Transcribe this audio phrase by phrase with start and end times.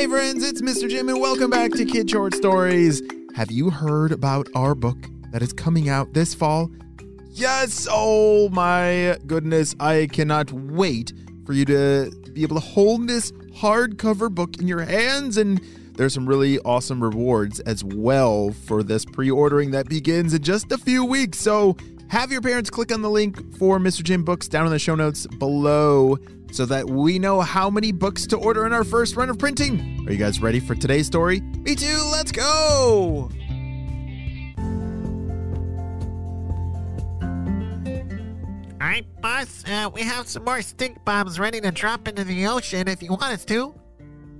[0.00, 0.88] Hey friends, it's Mr.
[0.88, 3.02] Jim and welcome back to Kid Short Stories.
[3.34, 4.96] Have you heard about our book
[5.30, 6.70] that is coming out this fall?
[7.28, 11.12] Yes, oh my goodness, I cannot wait
[11.44, 15.60] for you to be able to hold this hardcover book in your hands and
[15.98, 20.78] there's some really awesome rewards as well for this pre-ordering that begins in just a
[20.78, 21.38] few weeks.
[21.38, 21.76] So
[22.08, 24.02] have your parents click on the link for Mr.
[24.02, 26.16] Jim books down in the show notes below
[26.52, 30.04] so that we know how many books to order in our first run of printing.
[30.06, 31.40] Are you guys ready for today's story?
[31.40, 33.30] Me too, let's go!
[38.80, 42.88] Alright, boss, uh, we have some more stink bombs ready to drop into the ocean
[42.88, 43.74] if you want us to.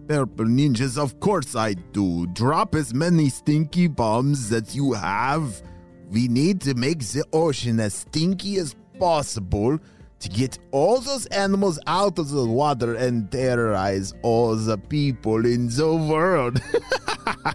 [0.08, 2.26] Purple ninjas, of course I do.
[2.28, 5.62] Drop as many stinky bombs as you have.
[6.08, 9.78] We need to make the ocean as stinky as possible
[10.20, 15.68] to get all those animals out of the water and terrorize all the people in
[15.68, 16.60] the world.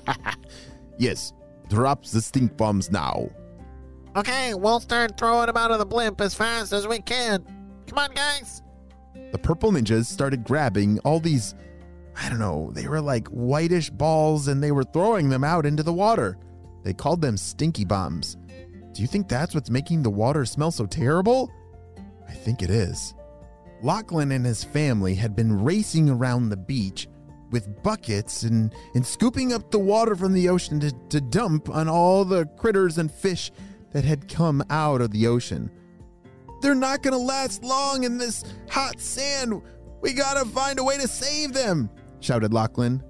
[0.97, 1.31] yes,
[1.69, 3.29] drop the stink bombs now.
[4.15, 7.43] Okay, we'll start throwing them out of the blimp as fast as we can.
[7.87, 8.63] Come on, guys.
[9.31, 11.53] The purple ninjas started grabbing all these,
[12.15, 15.83] I don't know, they were like whitish balls and they were throwing them out into
[15.83, 16.37] the water.
[16.83, 18.37] They called them stinky bombs.
[18.93, 21.51] Do you think that's what's making the water smell so terrible?
[22.35, 23.13] I think it is.
[23.81, 27.07] Lachlan and his family had been racing around the beach
[27.49, 31.87] with buckets and, and scooping up the water from the ocean to, to dump on
[31.87, 33.53] all the critters and fish
[33.93, 35.71] that had come out of the ocean.
[36.61, 39.61] They're not going to last long in this hot sand.
[40.01, 43.01] We got to find a way to save them, shouted Lachlan.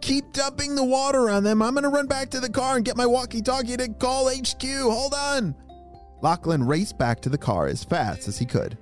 [0.00, 1.62] Keep dumping the water on them.
[1.62, 4.28] I'm going to run back to the car and get my walkie talkie to call
[4.28, 4.64] HQ.
[4.64, 5.54] Hold on.
[6.24, 8.78] Lachlan raced back to the car as fast as he could.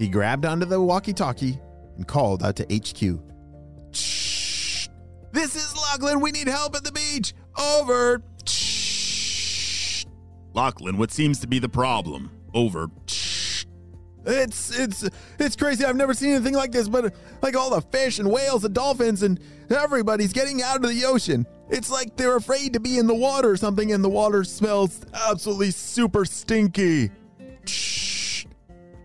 [0.00, 1.60] He grabbed onto the walkie talkie
[1.96, 3.20] and called out to HQ.
[3.92, 4.88] Shh.
[5.30, 6.18] This is Lachlan.
[6.18, 7.34] We need help at the beach.
[7.56, 8.20] Over.
[8.48, 10.06] Shh.
[10.54, 12.32] Lachlan, what seems to be the problem?
[12.52, 12.90] Over.
[14.24, 15.84] It's it's it's crazy.
[15.84, 19.22] I've never seen anything like this, but like all the fish and whales and dolphins
[19.22, 19.40] and
[19.70, 21.46] everybody's getting out of the ocean.
[21.70, 25.00] It's like they're afraid to be in the water or something and the water smells
[25.28, 27.10] absolutely super stinky.
[27.66, 28.46] Shh.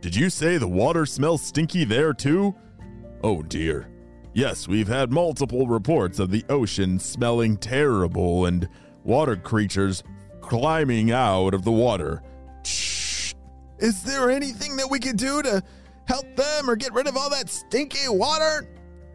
[0.02, 2.56] Did you say the water smells stinky there too?
[3.24, 3.90] Oh dear.
[4.34, 8.70] Yes, we've had multiple reports of the ocean smelling terrible and
[9.04, 10.04] water creatures
[10.42, 12.22] climbing out of the water.
[13.80, 15.64] Is there anything that we could do to
[16.06, 18.68] help them or get rid of all that stinky water?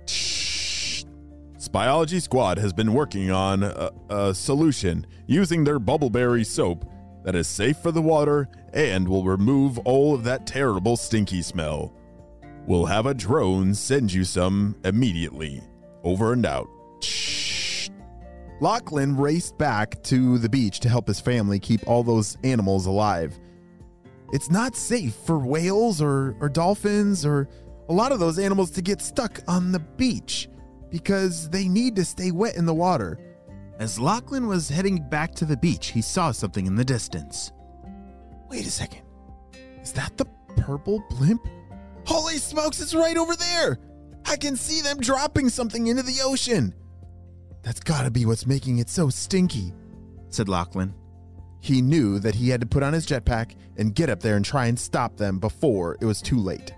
[0.07, 1.05] Shh.
[1.59, 6.85] Spyology Squad has been working on a, a solution using their bubbleberry soap
[7.25, 11.93] that is safe for the water and will remove all of that terrible stinky smell.
[12.67, 15.63] We'll have a drone send you some immediately.
[16.05, 16.69] Over and out.
[17.01, 17.89] Shh.
[18.61, 23.39] Lachlan raced back to the beach to help his family keep all those animals alive.
[24.33, 27.49] It's not safe for whales or, or dolphins or
[27.89, 30.49] a lot of those animals to get stuck on the beach
[30.91, 33.19] because they need to stay wet in the water.
[33.79, 37.53] As Lachlan was heading back to the beach, he saw something in the distance.
[38.49, 39.03] Wait a second.
[39.83, 40.27] Is that the
[40.57, 41.47] purple blimp?
[42.07, 43.79] Holy smokes, it's right over there!
[44.25, 46.75] I can see them dropping something into the ocean.
[47.63, 49.73] That's gotta be what's making it so stinky,
[50.29, 50.95] said Lachlan.
[51.63, 54.45] He knew that he had to put on his jetpack and get up there and
[54.45, 56.75] try and stop them before it was too late.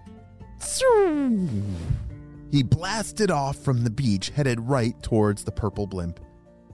[2.50, 6.21] He blasted off from the beach, headed right towards the purple blimp.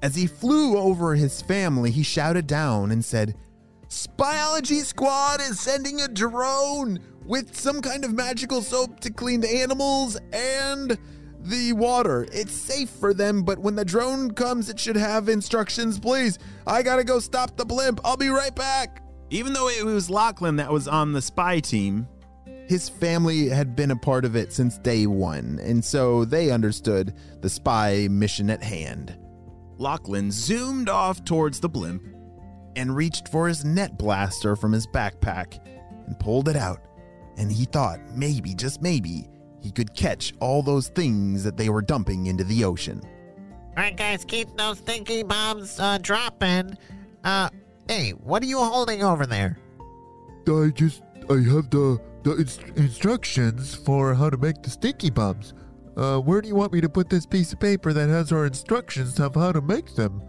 [0.03, 3.37] As he flew over his family, he shouted down and said,
[3.89, 9.63] Spyology Squad is sending a drone with some kind of magical soap to clean the
[9.63, 10.99] animals and
[11.43, 12.27] the water.
[12.33, 15.99] It's safe for them, but when the drone comes, it should have instructions.
[15.99, 18.01] Please, I gotta go stop the blimp.
[18.05, 19.03] I'll be right back.
[19.31, 22.09] Even though it was Lachlan that was on the spy team,
[22.69, 27.15] his family had been a part of it since day one, and so they understood
[27.41, 29.17] the spy mission at hand.
[29.79, 32.03] Lachlan zoomed off towards the blimp
[32.77, 35.59] and reached for his net blaster from his backpack
[36.07, 36.81] and pulled it out.
[37.39, 39.30] And he thought maybe, just maybe,
[39.63, 43.01] he could catch all those things that they were dumping into the ocean.
[43.77, 46.77] All right, guys, keep those stinky bombs uh, dropping.
[47.25, 47.51] Uh,
[47.89, 49.59] hey, what are you holding over there?
[50.49, 55.55] I just I have the the inst- instructions for how to make the stinky bombs.
[55.97, 58.47] Uh, where do you want me to put this piece of paper that has our
[58.47, 60.23] instructions of how to make them?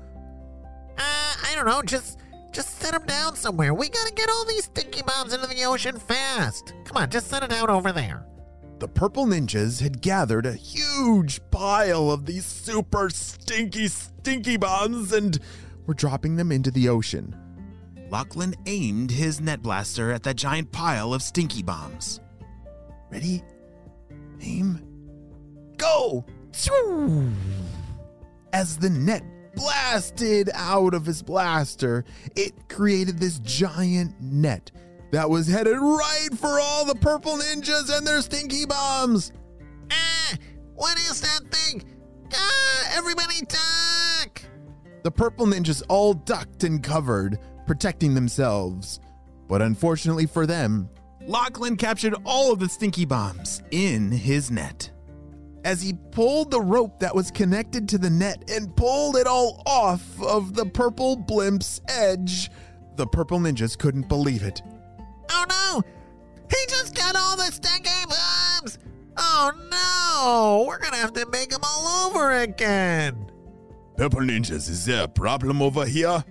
[0.97, 1.81] Uh, I don't know.
[1.81, 2.19] Just
[2.51, 3.73] just set them down somewhere.
[3.73, 6.73] We gotta get all these stinky bombs into the ocean fast.
[6.85, 8.25] Come on, just set it down over there.
[8.81, 15.37] The purple ninjas had gathered a huge pile of these super stinky, stinky bombs and
[15.85, 17.35] were dropping them into the ocean.
[18.09, 22.21] Lachlan aimed his net blaster at that giant pile of stinky bombs.
[23.11, 23.43] Ready?
[24.41, 24.81] Aim.
[25.77, 26.25] Go!
[28.51, 29.23] As the net
[29.53, 32.03] blasted out of his blaster,
[32.35, 34.71] it created this giant net
[35.11, 39.31] that was headed right for all the purple ninjas and their stinky bombs.
[39.91, 40.35] Ah,
[40.73, 41.83] what is that thing?
[42.33, 44.41] Ah, everybody duck!
[45.03, 48.99] The purple ninjas all ducked and covered, protecting themselves.
[49.47, 50.89] But unfortunately for them,
[51.27, 54.89] Lachlan captured all of the stinky bombs in his net.
[55.63, 59.61] As he pulled the rope that was connected to the net and pulled it all
[59.65, 62.49] off of the purple blimp's edge,
[62.95, 64.61] the purple ninjas couldn't believe it.
[65.31, 65.81] Oh no!
[66.49, 68.77] He just got all the stinky bombs!
[69.17, 70.65] Oh no!
[70.67, 73.31] We're gonna have to make them all over again!
[73.97, 76.23] Purple Ninjas, is there a problem over here?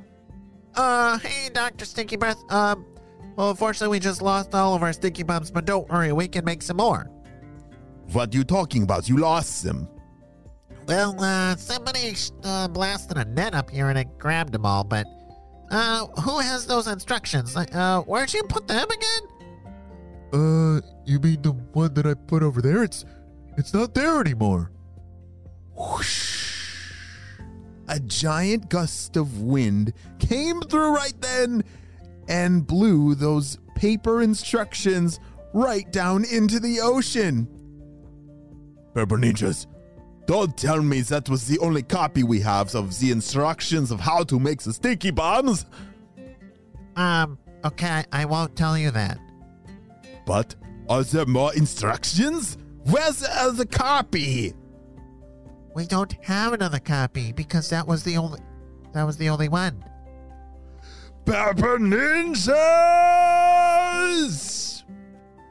[0.75, 1.85] Uh, hey, Dr.
[1.85, 2.43] Stinky Breath.
[2.51, 2.87] Um,
[3.37, 6.45] well, unfortunately, we just lost all of our stinky bombs, but don't worry, we can
[6.45, 7.11] make some more.
[8.13, 9.09] What you talking about?
[9.09, 9.89] You lost them.
[10.87, 15.07] Well, uh, somebody uh, blasted a net up here and it grabbed them all, but,
[15.71, 17.57] uh, who has those instructions?
[17.57, 19.23] Uh, where'd you put them again?
[20.33, 22.83] Uh, you mean the one that I put over there?
[22.83, 23.05] It's
[23.57, 24.71] it's not there anymore.
[25.77, 26.93] Whoosh.
[27.89, 31.65] A giant gust of wind came through right then
[32.29, 35.19] and blew those paper instructions
[35.53, 37.49] right down into the ocean.
[38.95, 39.67] Purple Ninjas,
[40.27, 44.23] don't tell me that was the only copy we have of the instructions of how
[44.25, 45.67] to make the stinky bombs.
[46.97, 49.19] Um, okay, I won't tell you that.
[50.27, 50.55] But
[50.89, 52.59] are there more instructions?
[52.85, 54.55] Where's the other copy?
[55.75, 58.41] We don't have another copy because that was the only
[58.93, 59.85] that was the only one.
[61.25, 62.51] Purple Ninjas!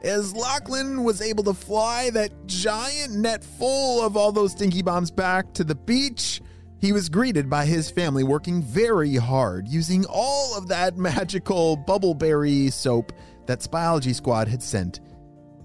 [0.02, 5.10] As Lachlan was able to fly that giant net full of all those stinky bombs
[5.10, 6.40] back to the beach,
[6.78, 12.72] he was greeted by his family working very hard using all of that magical bubbleberry
[12.72, 13.12] soap
[13.46, 15.00] that Spyology Squad had sent.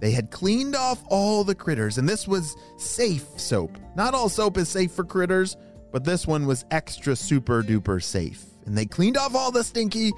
[0.01, 3.77] They had cleaned off all the critters, and this was safe soap.
[3.95, 5.55] Not all soap is safe for critters,
[5.93, 8.43] but this one was extra super duper safe.
[8.65, 10.11] And they cleaned off all the stinky,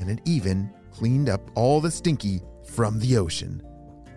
[0.00, 3.62] and it even cleaned up all the stinky from the ocean.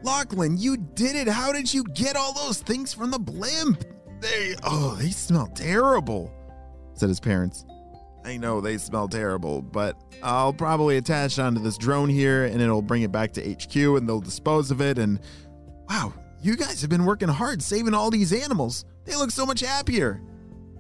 [0.04, 1.28] Lachlan, you did it.
[1.28, 3.84] How did you get all those things from the blimp?
[4.20, 6.32] They, oh, they smell terrible,
[6.94, 7.66] said his parents.
[8.24, 12.84] I know they smell terrible, but I'll probably attach onto this drone here and it'll
[12.84, 15.00] bring it back to HQ and they'll dispose of it.
[15.00, 15.20] And
[15.90, 18.86] wow, you guys have been working hard saving all these animals.
[19.06, 20.22] They look so much happier.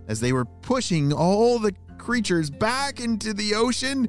[0.08, 4.08] As they were pushing all the creatures back into the ocean,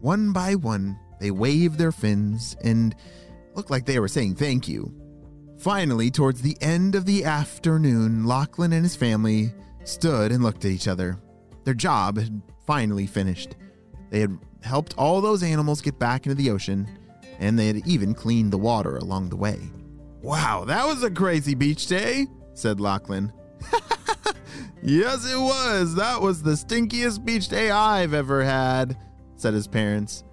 [0.00, 2.94] one by one, they waved their fins and
[3.54, 4.92] looked like they were saying thank you.
[5.58, 9.52] Finally, towards the end of the afternoon, Lachlan and his family
[9.84, 11.18] stood and looked at each other.
[11.64, 13.56] Their job had finally finished.
[14.10, 16.86] They had helped all those animals get back into the ocean,
[17.38, 19.58] and they had even cleaned the water along the way.
[20.20, 23.32] Wow, that was a crazy beach day, said Lachlan.
[24.82, 25.94] yes, it was.
[25.94, 28.96] That was the stinkiest beach day I've ever had,
[29.36, 30.24] said his parents.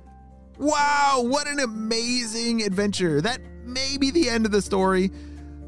[0.58, 3.22] Wow, what an amazing adventure.
[3.22, 5.12] That may be the end of the story,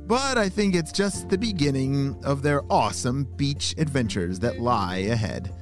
[0.06, 5.54] but I think it's just the beginning of their awesome beach adventures that lie ahead.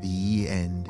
[0.00, 0.88] The end.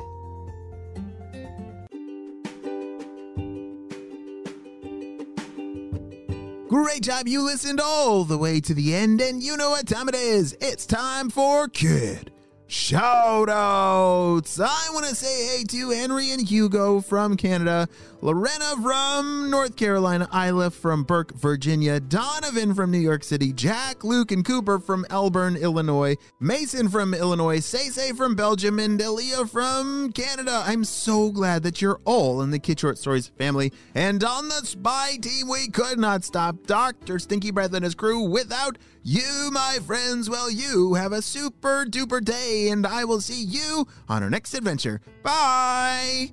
[6.69, 7.27] Great job.
[7.27, 10.55] You listened all the way to the end, and you know what time it is.
[10.61, 12.31] It's time for Kid
[12.71, 14.59] Shout outs!
[14.59, 17.89] I want to say hey to Henry and Hugo from Canada,
[18.21, 24.31] Lorena from North Carolina, Isla from Burke, Virginia, Donovan from New York City, Jack, Luke,
[24.31, 30.61] and Cooper from Elburn, Illinois, Mason from Illinois, Say from Belgium, and Delia from Canada.
[30.63, 33.73] I'm so glad that you're all in the Kid Short Stories family.
[33.95, 37.17] And on the spy team, we could not stop Dr.
[37.17, 40.29] Stinky Breath and his crew without you, my friends.
[40.29, 44.53] Well, you have a super duper day, and I will see you on our next
[44.53, 44.99] adventure.
[45.23, 46.31] Bye!